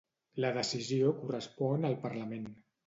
La 0.45 0.49
decisió 0.55 1.13
correspon 1.21 1.87
al 1.93 1.99
Parlament. 2.09 2.55